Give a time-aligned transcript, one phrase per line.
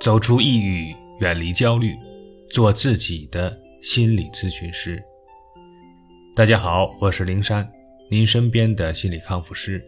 [0.00, 1.96] 走出抑郁，远离焦虑，
[2.50, 5.02] 做自己的心理咨询师。
[6.34, 7.68] 大家好，我是灵山，
[8.08, 9.82] 您身边的心理康复师，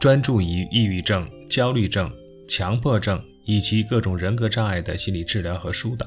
[0.00, 2.10] 专注于抑郁症、焦虑症、
[2.48, 6.06] 强迫症以及各种人格障碍的心理治疗和疏导。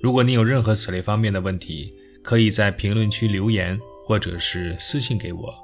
[0.00, 1.92] 如果您有任何此类方面的问题，
[2.24, 5.54] 可以在评论区留言，或者是私信给我，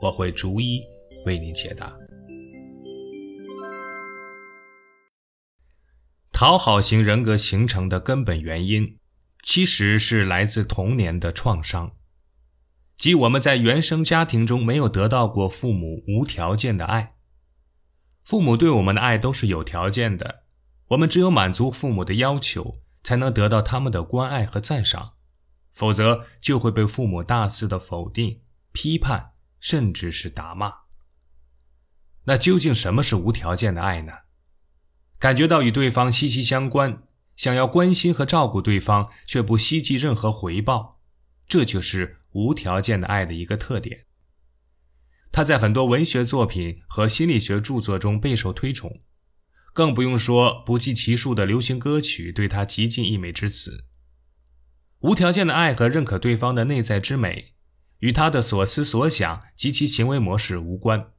[0.00, 0.82] 我会逐一
[1.26, 1.92] 为您解答。
[6.42, 8.98] 讨好型人格形成的根本原因，
[9.44, 11.92] 其实是来自童年的创伤，
[12.98, 17.14] 即我们在原生家庭中没有得到过父母无条件的爱。
[18.24, 20.42] 父母对我们的爱都是有条件的，
[20.88, 25.12] 我们只有满足父母的要求，才能得到他们的关爱和赞赏，
[25.70, 28.40] 否则就会被父母大肆的否定、
[28.72, 29.30] 批判，
[29.60, 30.74] 甚至是打骂。
[32.24, 34.12] 那究竟什么是无条件的爱呢？
[35.22, 37.04] 感觉到与对方息息相关，
[37.36, 41.00] 想要关心和照顾对方，却不希冀任何回报，
[41.46, 44.06] 这就是无条件的爱的一个特点。
[45.30, 48.98] 他在很多文学作品和心理学著作中备受推崇，
[49.72, 53.84] 更不用说不计其数的流行歌曲对他极尽溢美之词。
[55.02, 57.54] 无条件的爱和认可对方的内在之美，
[58.00, 61.12] 与他的所思所想及其行为模式无关，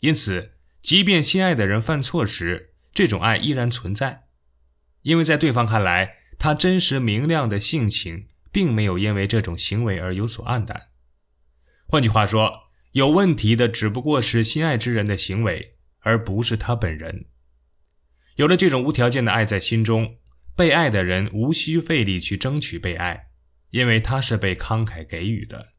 [0.00, 4.22] 因此，即便心爱的人犯错时，这种爱依然存在，
[5.02, 10.88] 因为在对方看来，他真实明亮的性情并没有因为这种行为而有所黯淡。
[11.86, 17.26] 换句话说，有问题的只不过是心爱之人的行为，而不是他本人。
[18.36, 20.16] 有了这种无条件的爱在心中，
[20.56, 23.26] 被爱的人无需费力去争取被爱，
[23.72, 25.74] 因为他是被慷慨给予的。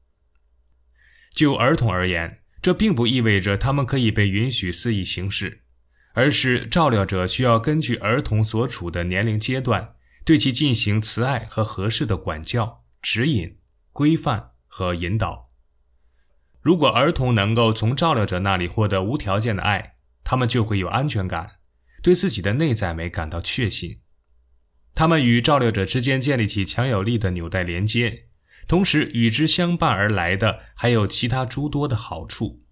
[1.31, 5.63] 就儿童而言，这并不意味着他们可以被允许肆意行事。
[6.17, 9.93] 而是照料者需要根据儿童所处的年龄阶段，
[10.25, 13.59] 对其进行慈爱和合适的管教、指引、
[13.93, 15.47] 规范和引导。
[16.59, 19.93] 如果儿童能够从照料者那里获得无条件的爱，
[20.23, 21.51] 他们就会有安全感，
[22.01, 23.99] 对自己的内在美感到确信。
[24.95, 28.23] 他们与照料者之间建立起强有力的纽带连接，
[28.67, 32.63] 同时与之相伴而来的还有其他诸多的好处。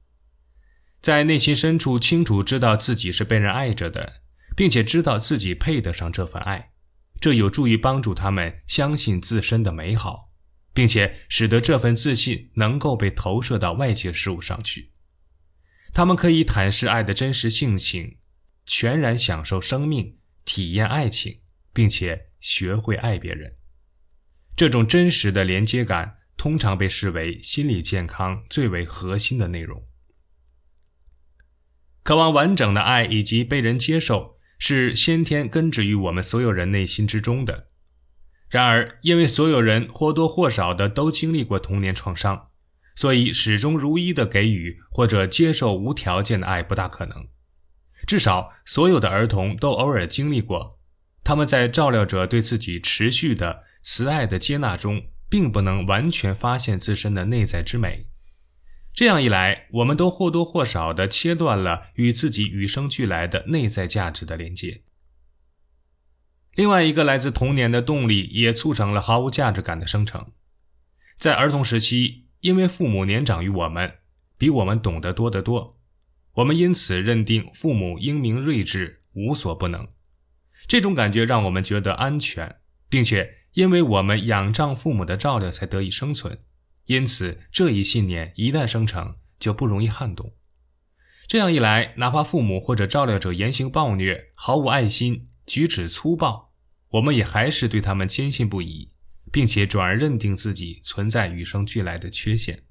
[1.06, 4.24] 在内心深处清楚知道自己是被人爱着的，
[4.56, 6.72] 并且知道自己配得上这份爱，
[7.22, 10.32] 这有助于帮助他们相信自身的美好，
[10.74, 14.94] 并且使得这份自信能够被投射到外界事物上去。
[15.94, 18.18] 他们可以坦示爱的真实性情，
[18.66, 23.54] 全然享受生命，体验爱情，并且学会爱别人。
[24.56, 29.86] 这种真实的连接感通常被视为心理健康最为核心的内容。
[32.06, 37.66] 渴望完整的爱以及被人接受，是先天根植于我们所有人内心之中的。
[38.48, 42.50] 然而，因为所有人或多或少的都经历过童年创伤，
[42.96, 47.28] 所以始终如一的给予或者接受无条件的爱不大可能。
[48.06, 50.78] 至少，所有的儿童都偶尔经历过。
[51.24, 58.06] 他们在照料者对自己持续的慈爱的接纳中，并不能完全发现自身的内在之美。
[58.96, 64.84] 这样一来，我们都或多或少地切断了与自己与生俱来的内在价值的连接。
[66.56, 70.32] 另外一个来自童年的动力，也促成了毫无价值感的生成。
[71.18, 73.96] 在儿童时期，因为父母年长于我们，
[74.38, 75.78] 比我们懂得多得多，
[76.36, 79.86] 我们因此认定父母英明睿智，无所不能。
[80.68, 86.40] 这种感觉让我们觉得安全，并且因为我们仰仗父母的照料，才得以生存。
[86.86, 90.34] 因此，这一信念一旦生成，就不容易撼动。
[91.28, 96.54] 这样一来，哪怕父母或者照料者言行暴虐、毫无爱心、举止粗暴，
[96.90, 98.92] 我们也还是对他们坚信不疑，
[99.32, 102.64] 并且转而认定自己存在与生俱来的缺陷。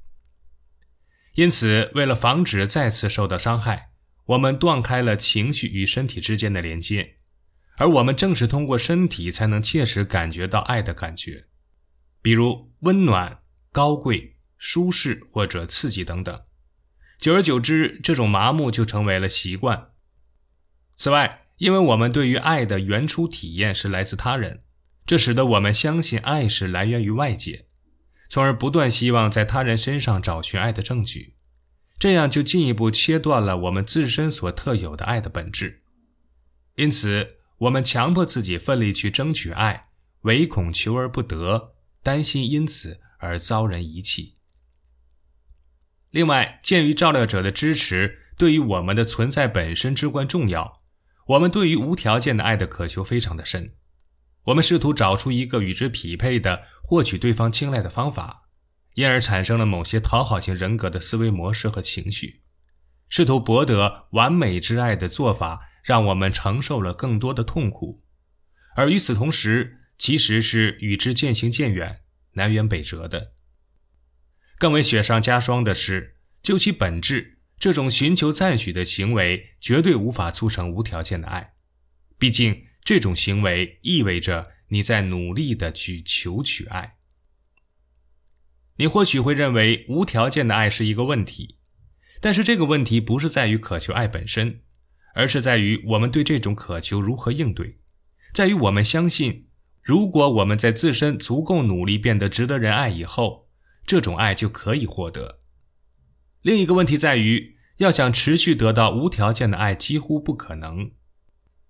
[1.34, 3.90] 因此，为了防止再次受到伤害，
[4.26, 7.16] 我们断开了情绪与身体之间的连接，
[7.78, 11.46] 而我们正是通过身体才能切实感觉到爱的感觉，
[12.22, 13.40] 比如温暖。
[13.74, 16.42] 高贵、舒适或者刺激等等，
[17.18, 19.88] 久而久之，这种麻木就成为了习惯。
[20.94, 24.62] 此外，因为我们对于爱的原初体验是来自他人，
[25.04, 27.66] 这使得我们相信爱是来源于外界，
[28.28, 31.34] 从而不断希望在他人身上找寻爱的证据，
[31.98, 35.82] 这样就进一步切断了我们自身所特有的爱的本质。
[36.76, 39.88] 因此，我们强迫自己奋力去争取爱，
[40.20, 41.74] 唯恐求而不得，
[42.04, 43.00] 担心因此。
[43.24, 44.36] 而遭人遗弃。
[46.10, 50.82] 另外，鉴于照料者的支持对于我们的存在本身至关重要，
[51.26, 53.74] 我们对于无条件的爱的渴求非常的深，
[54.44, 58.48] 我们试图找出一个与之匹配的获取对方青睐的方法，
[58.94, 62.42] 因而产生了某些讨好型人格的思维模式和情绪，
[63.08, 68.04] 试图博得完美之爱的做法，让我们承受了更多的痛苦，
[68.76, 72.02] 而与此同时，其实是与之渐行渐远、
[72.34, 73.32] 南辕北辙的。
[74.58, 77.32] 更为雪上加霜的是，就其本质。
[77.56, 81.54] 这种寻求赞许的行为绝对无法促成无条件的爱，
[82.18, 86.96] 毕竟这种行为意味着你在努力的去求取爱。
[88.76, 91.58] 你或许会认为无条件的爱是一个问题，
[92.20, 94.62] 但是这个问题不是在于渴求爱本身，
[95.14, 97.78] 而是在于我们对这种渴求如何应对，
[98.32, 99.48] 在于我们相信，
[99.84, 103.48] 如果我们在自身足够努力变得值得人爱以后，
[103.86, 105.38] 这种爱就可以获得。
[106.42, 107.54] 另一个问题在于。
[107.78, 110.92] 要想持续得到无条件的爱，几乎不可能。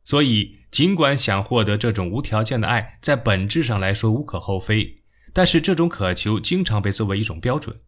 [0.04, 5.02] 所以，尽管想获得这种无条件的爱，在本质上来说无可厚非，
[5.32, 7.78] 但是这种渴求经常被作为一种标准。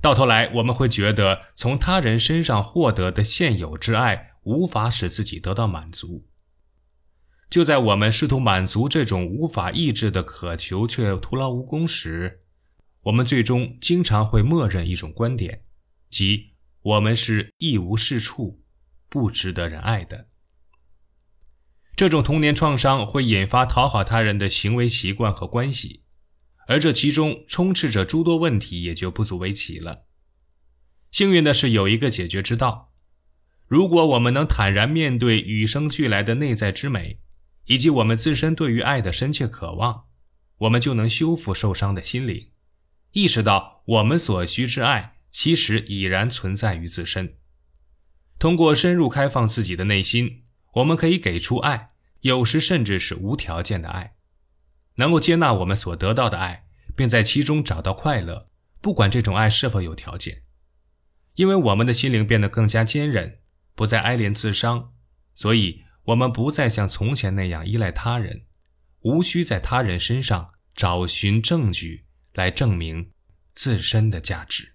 [0.00, 6.28] 到头来，我们会觉得从他人身上获得的现有之爱无法使自己得到满足。
[7.52, 12.40] 就在我们试图满足这种无法抑制的渴求却徒劳无功时，
[13.02, 15.62] 我们最终经常会默认一种观点，
[16.08, 16.52] 即。
[16.80, 18.62] 我们是一无是处，
[19.10, 20.28] 不值得人爱的。
[21.94, 26.04] 这种童年创伤会引发讨好他人的行为习惯和关系，
[26.66, 30.06] 而这其中充斥着诸多问题，也就不足为奇了。
[31.10, 32.94] 幸运的是，有一个解决之道：
[33.68, 37.20] 如果我们能坦然面对与生俱来的内在之美，
[37.72, 40.04] 以及我们自身对于爱的深切渴望，
[40.58, 42.50] 我们就能修复受伤的心灵，
[43.12, 45.16] 意识到我们所需之爱。
[45.30, 47.38] 其实已然存在于自身。
[48.38, 50.42] 通过深入开放自己的内心，
[50.74, 51.88] 我们可以给出爱，
[52.20, 54.16] 有时甚至是无条件的爱，
[54.96, 58.44] 能够接纳我们所得到的爱，并在其中找到快乐，
[58.82, 60.42] 不管这种爱是否有条件。
[61.36, 63.38] 因为我们的心灵变得更加坚韧，
[63.74, 64.92] 不再哀怜自伤，
[65.32, 68.42] 所以我们不再像从前那样依赖他人，
[69.00, 72.04] 无需在他人身上找寻证据
[72.34, 73.12] 来证明
[73.54, 74.71] 自身的价值。